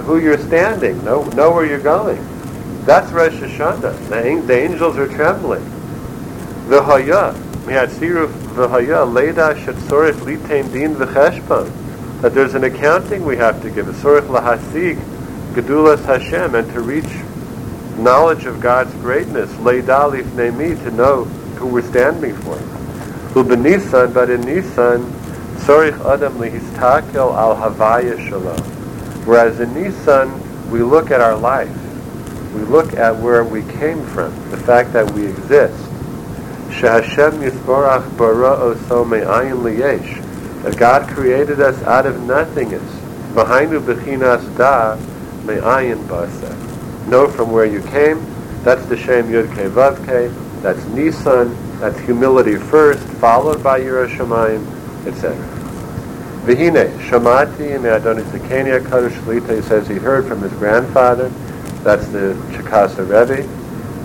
[0.02, 2.22] who you're standing, know know where you're going.
[2.84, 4.10] That's Rosh Hashanah.
[4.10, 5.73] The, the angels are trembling.
[6.64, 7.34] V'haya,
[7.66, 11.70] we had tziruf v'haya leda shetzorich litain din v'cheshbon.
[12.22, 13.84] That there's an accounting we have to give.
[13.84, 14.96] Tzorich lahasig
[15.52, 17.04] gedulas Hashem, and to reach
[17.98, 21.24] knowledge of God's greatness, leda lifnei to know
[21.56, 22.56] who we're standing for.
[23.34, 25.02] U'b'nisan, but in Nisan,
[25.66, 28.58] tzorich adam lihistakel al havaya shalom.
[29.26, 30.32] Whereas in Nisan,
[30.70, 31.68] we look at our life.
[32.54, 35.90] We look at where we came from, the fact that we exist.
[36.78, 40.62] Shehashem Yisborach bara oso me'ayin liyesh.
[40.62, 42.90] That God created us out of nothingness.
[43.34, 44.96] Behindu bechinas da
[45.44, 47.08] me'ayin basa.
[47.08, 48.24] Know from where you came.
[48.62, 50.28] That's the Shem Yud Kei Vav Kei.
[50.62, 51.56] That's Nisan.
[51.80, 54.64] That's humility first, followed by Yirah Shamayim,
[55.06, 55.36] etc.
[56.46, 61.28] Vihine, Shamati Me'adoni Zakenia Kadosh Shlita, he says he heard from his grandfather,
[61.82, 63.42] that's the Chikasa Rebbe,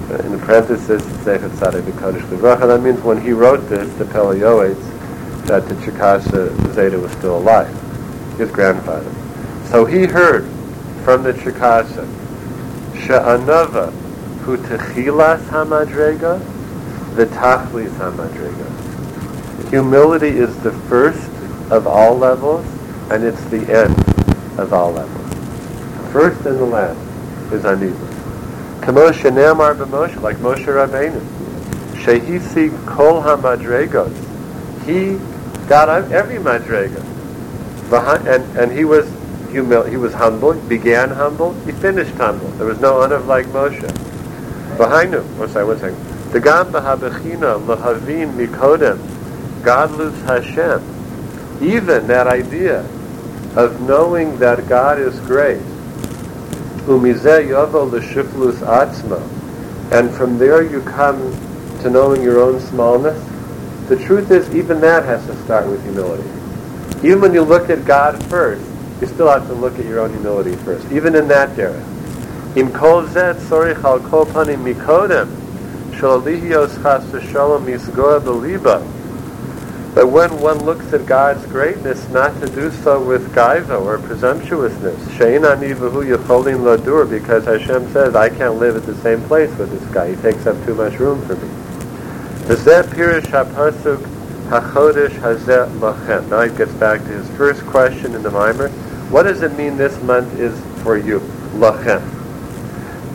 [0.10, 4.06] Uh, in the parenthesis, Zechat Tzaddik Kadosh Livracha, that means when he wrote this, the
[4.06, 7.70] Peleioids, that the Chikasa Zeta was still alive,
[8.38, 9.12] his grandfather.
[9.70, 10.46] So he heard
[11.04, 12.08] from the Chikasa,
[13.06, 13.92] Sha'anava
[14.40, 16.40] hu techilas hamadrega,
[17.16, 19.70] the tachlis hamadrega.
[19.70, 21.30] Humility is the first
[21.72, 22.66] of all levels,
[23.12, 23.96] and it's the end
[24.60, 25.34] of all levels.
[26.12, 27.00] First and the last
[27.54, 28.09] is anivus.
[28.82, 31.22] Kamo shenemar b'Moshe, like Moshe Rabbeinu.
[32.04, 34.14] Shehisi kol hamadregos.
[34.86, 35.20] He
[35.68, 37.06] got every madrega.
[37.92, 39.06] And, and he was
[39.50, 42.50] humil- he was humble, began humble, he finished humble.
[42.52, 43.82] There was no one of like Moshe.
[44.78, 45.98] V'hainu, what's that, one second.
[46.32, 49.00] The b'habechina l'havin mikodem,
[49.64, 50.82] godless Hashem.
[51.62, 52.82] Even that idea
[53.56, 55.68] of knowing that God is great, umizeh yovo
[56.20, 56.69] l'shiflus atzma,
[59.92, 61.20] and from there you come
[61.82, 63.18] to knowing your own smallness.
[63.88, 66.28] The truth is, even that has to start with humility.
[67.06, 68.64] Even when you look at God first,
[69.02, 71.84] you still have to look at your own humility first, even in that area.
[72.56, 75.28] Im kol zet sorich al kol panim mikodem,
[75.92, 78.99] shalalihios chas v'shalom misgoa beliba.
[80.00, 84.98] But when one looks at God's greatness, not to do so with gaiva or presumptuousness,
[85.18, 89.54] shein ani v'hu yicholim ladur, because Hashem says, I can't live at the same place
[89.58, 90.12] with this guy.
[90.12, 91.50] He takes up too much room for me.
[92.48, 93.98] Zeh pirish hapasuk
[94.48, 96.30] hachodesh hazeh lachem.
[96.30, 98.70] Now he gets back to his first question in the mimer.
[99.10, 101.20] What does it mean this month is for you?
[101.56, 102.02] Lachem.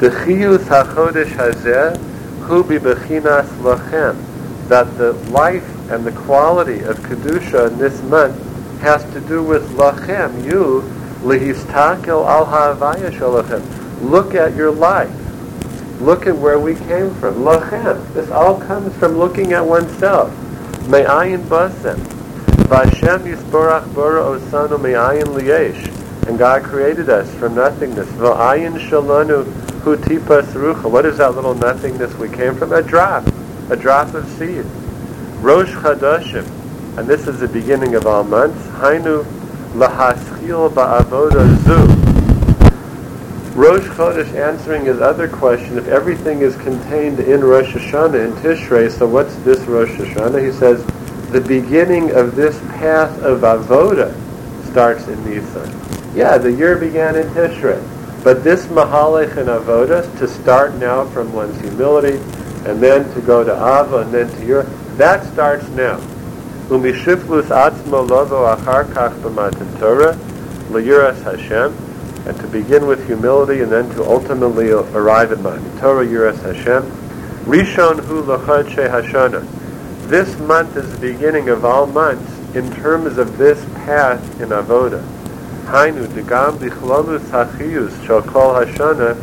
[0.01, 1.97] The chiyuth hachodesh hazeh
[2.43, 4.23] hu bechinas lachem.
[4.69, 8.37] That the life and the quality of kedusha in this month
[8.81, 10.45] has to do with lachem.
[10.45, 10.83] You
[11.21, 14.01] lehistakel al ha'avaya shalachem.
[14.03, 15.11] Look at your life.
[16.01, 17.37] Look at where we came from.
[17.37, 18.13] Lachem.
[18.15, 20.31] This all comes from looking at oneself.
[20.89, 21.97] Me'ayin basem.
[22.67, 26.27] Vashem Yisborach Bora Osanu Me'ayin Liyesh.
[26.29, 28.09] And God created us from nothingness.
[28.13, 29.45] Va'ayin Shalanu
[29.83, 30.91] Hu Tipas Rucha.
[30.91, 32.73] What is that little nothingness we came from?
[32.73, 33.27] A drop.
[33.71, 34.67] A drop of seed.
[35.41, 36.47] Rosh Chadashim.
[36.99, 38.67] And this is the beginning of all months.
[38.69, 39.25] Hainu
[39.75, 42.05] Lahaschil Ba'avoda Zu.
[43.55, 48.91] Rosh Chodesh answering his other question, if everything is contained in Rosh Hashanah, in Tishrei,
[48.91, 50.45] so what's this Rosh Hashanah?
[50.45, 50.85] He says,
[51.31, 54.13] the beginning of this path of avoda
[54.71, 55.71] starts in Nisan.
[56.17, 57.81] Yeah, the year began in Tishrei,
[58.25, 62.19] but this mahalech and avoda to start now from one's humility,
[62.69, 64.65] and then to go to Ava, and then to your
[64.99, 65.99] that starts now.
[66.69, 70.15] Umishiflus atzmo lovo achar kach b'matan Torah
[70.71, 71.77] liyuras Hashem,
[72.27, 76.83] and to begin with humility, and then to ultimately arrive at Matan Torah Yuras Hashem.
[77.45, 79.47] Rishon hu lachad Hashana.
[80.09, 85.03] This month is the beginning of all months in terms of this path in Avoda.
[85.67, 89.15] Hainu degam bichlolus hachiyus shal kol hashana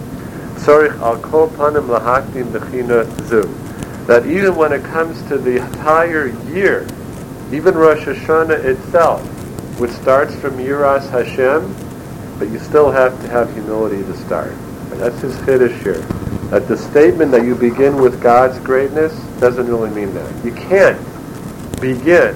[0.56, 3.61] tzorich al kol panim lahakdim bechina zu.
[4.08, 6.88] That even when it comes to the entire year,
[7.52, 9.22] even Rosh Hashanah itself,
[9.80, 11.76] which starts from Yiras Hashem,
[12.40, 14.52] but you still have to have humility to start.
[14.52, 16.02] And that's his chiddush here.
[16.50, 20.46] That the statement that you begin with God's greatness doesn't really mean that.
[20.46, 21.00] You can't
[21.80, 22.36] begin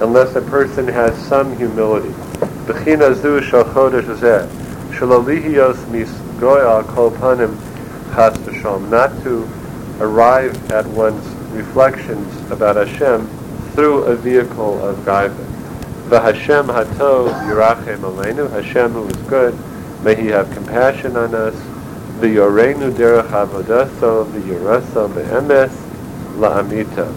[0.00, 2.14] unless a person has some humility.
[8.90, 9.48] Not to
[10.00, 13.26] arrive at one's reflections about Hashem
[13.72, 15.36] through a vehicle of gaiva.
[16.08, 19.58] The Hashem Hatov Yirachem Aleinu, Hashem who is good,
[20.02, 21.54] may He have compassion on us.
[22.20, 25.70] The Yorenu Derech Avodaso, the Yiraso Be'emes
[26.38, 27.12] La'amita,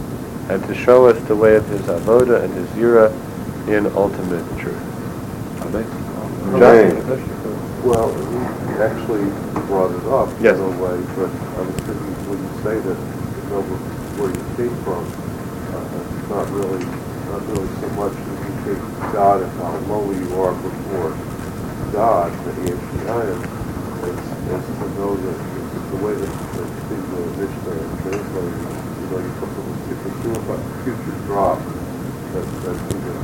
[0.50, 3.10] and to show us the way of His Avoda and His Yira
[3.68, 4.78] in ultimate truth.
[5.62, 5.86] Amen.
[6.60, 7.06] James.
[7.84, 9.24] Well, he actually
[9.68, 10.56] brought it up Yes.
[10.58, 13.60] in a way, but I was thinking when you say that you know
[14.16, 15.84] where you came from, uh,
[16.16, 16.80] it's not really,
[17.28, 21.12] not really so much that you take God and how low you are before
[21.92, 24.16] God, the ancient iron, as,
[24.48, 29.32] as to know that the, the way that the, the Mishnah translated, you know, you
[29.36, 33.20] put them if you do about future drop, that, that you know,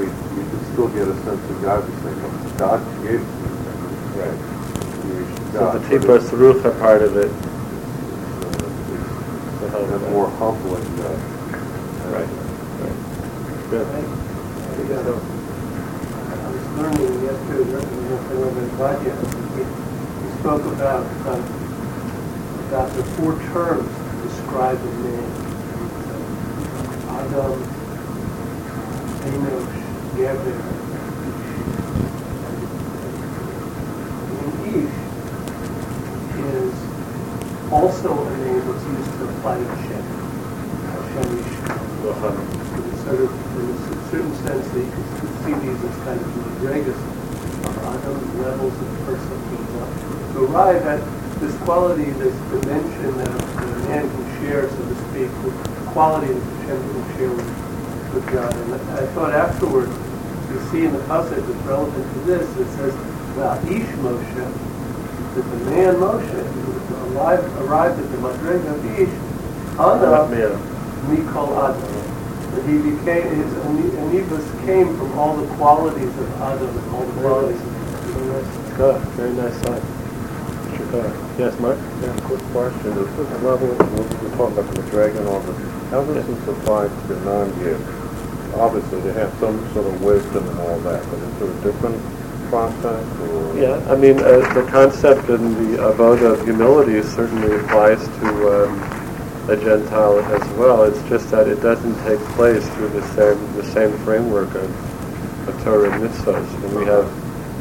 [0.00, 3.52] we, you can still get a sense of God, you say, "Oh, God created me.
[4.16, 4.40] Right.
[5.52, 7.49] So the But Tipas part of it.
[9.72, 11.06] Uh, it's kind of more humbling, uh,
[12.10, 12.28] Right.
[13.70, 13.86] Good.
[13.86, 15.14] So,
[16.26, 19.14] I was learning yesterday, working with Rabbi Vadia,
[19.54, 19.62] he
[20.22, 21.42] he spoke about, um,
[22.68, 25.28] about the four terms to describe a man.
[26.06, 26.14] So,
[27.10, 27.58] Adam,
[29.22, 29.76] Enosh,
[30.16, 30.58] Geber,
[34.36, 34.98] and Ish
[36.44, 36.74] is
[37.72, 40.04] also a name that's used to apply to Shem.
[42.00, 47.00] Sort of, in a certain sense, that you can see these as kind of madrigas
[47.66, 49.40] of Adam, levels of person
[50.32, 51.00] to arrive at
[51.40, 55.56] this quality, this dimension that a, man can share, so to speak, with
[55.88, 58.54] quality that Hashem can share with, with God.
[58.54, 59.90] And I thought afterwards,
[60.50, 62.94] you see in the passage that's relevant to this, it says,
[63.36, 64.79] well, Ish Moshe,
[65.34, 69.08] that the man Moshe, who arrived, arrived at the Madrig of Ish,
[69.78, 70.30] Adam,
[71.08, 71.96] Mikol Adam.
[72.50, 77.04] That he became, his Ani- Anivus came from all the qualities of Adam and all
[77.04, 77.68] the qualities of
[78.76, 79.82] the very nice side.
[80.76, 81.12] Sure.
[81.38, 81.78] Yes, Mark?
[82.02, 82.90] Yeah, quick question.
[82.98, 85.52] Is this level, we're talking about the dragon on the,
[85.90, 87.80] how does this apply to non-Jews?
[88.54, 92.02] Obviously, they have some sort of wisdom and all that, but is there a different
[92.50, 93.56] process?
[93.56, 99.50] Yeah, I mean, uh, the concept in the avoda of humility certainly applies to um,
[99.50, 100.84] a Gentile as well.
[100.84, 105.64] It's just that it doesn't take place through the same the same framework of, of
[105.64, 106.64] Torah and mitzvahs.
[106.64, 107.06] And we have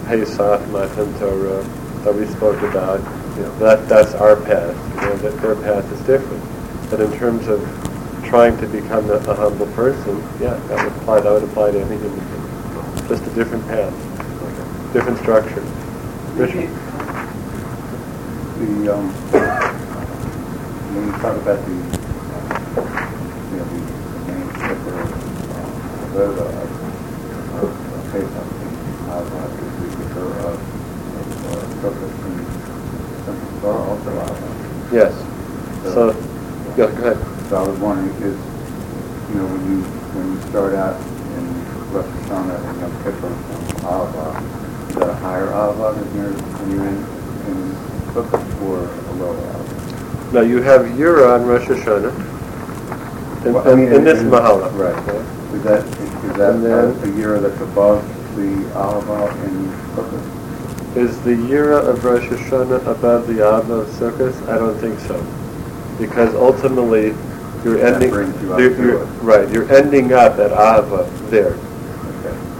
[0.05, 1.63] Pesach, Matan Torah
[2.03, 2.99] that we spoke about.
[3.37, 4.75] You know, that that's our path.
[4.95, 6.43] You know, that their path is different.
[6.89, 7.61] But in terms of
[8.25, 11.21] trying to become a, a humble person, yeah, that would apply.
[11.21, 13.07] That would apply to any human being.
[13.07, 13.93] Just a different path,
[14.93, 15.61] different structure.
[16.33, 16.69] Richard?
[18.57, 19.11] The, um,
[20.93, 21.75] when you talk about the,
[22.75, 22.89] uh,
[23.51, 23.79] you know, the,
[24.13, 25.69] the main slipper, uh,
[26.29, 26.69] uh,
[31.79, 32.43] Sukkot and
[33.25, 34.35] Simchas Torah also out
[34.91, 35.13] Yes.
[35.83, 36.11] So,
[36.77, 37.17] yeah, go ahead.
[37.47, 38.35] So I was wondering, is,
[39.29, 39.81] you know, when you,
[40.13, 41.45] when you start out in
[41.93, 44.59] Rosh Hashanah and Yom Kippur from Ahava,
[44.97, 46.95] a higher Ahava than you're, when you're in,
[47.47, 47.71] in
[48.13, 50.33] Sukkot or a lower Ahava?
[50.33, 53.45] Now you have Yura on Rosh Hashanah.
[53.45, 54.73] In, Well, I in- mean, in this in- Mahalech.
[54.77, 54.97] Right.
[55.55, 58.03] Is that, is that And then- a year that's above
[58.35, 60.35] the Ahava in Sukkot?
[60.97, 64.33] Is the Yira of Rosh Hashanah above the Av of Sukkot?
[64.49, 65.23] I don't think so.
[65.99, 67.13] Because ultimately,
[67.63, 68.11] you're That ending,
[68.41, 71.55] you you're, you're- right, you're ending up at Ava there.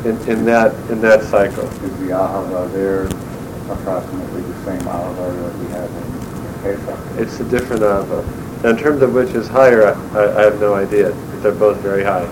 [0.06, 1.66] In, in that, in that cycle.
[1.66, 3.06] Is the Ahava there
[3.72, 7.00] approximately the same Ahava that we have in in Pesach?
[7.20, 8.24] It's a different Ava.
[8.64, 11.12] Now, in terms of which is higher, I, I have no idea.
[11.12, 12.26] but They're both very high.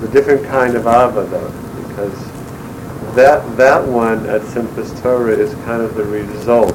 [0.00, 1.50] The different kind of Ava, though,
[1.88, 6.74] because that that one at Simchas Torah is kind of the result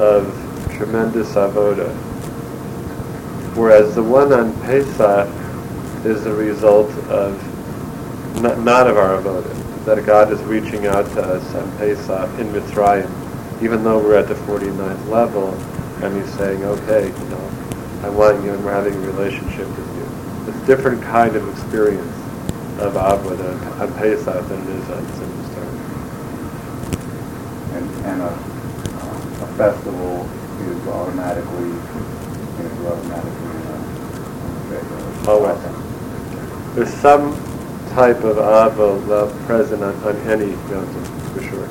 [0.00, 0.26] of
[0.76, 1.92] tremendous avoda,
[3.54, 5.28] whereas the one on Pesach
[6.04, 7.38] is the result of
[8.40, 9.84] not, not of our avoda.
[9.84, 13.10] That God is reaching out to us on Pesach in Mitzrayim,
[13.62, 15.54] even though we're at the 49th level,
[16.02, 17.50] and He's saying, "Okay, you know,
[18.02, 20.06] I want you, and we're having a relationship with you."
[20.48, 22.16] It's a different kind of experience
[22.78, 25.82] of avoda on Pesach than it is on Simchas Torah.
[27.76, 30.28] And, and a, uh, a festival
[30.70, 31.70] is automatically,
[32.64, 33.82] is automatically a,
[34.70, 35.62] in a Always.
[36.74, 37.51] There's some
[37.94, 41.68] type of ava love present on, on any mountain, for sure.